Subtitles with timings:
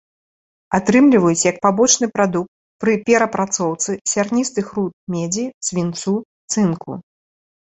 [0.77, 2.49] Атрымліваюць як пабочны прадукт
[2.85, 6.15] пры перапрацоўцы сярністых руд медзі, свінцу,
[6.57, 6.91] цынку.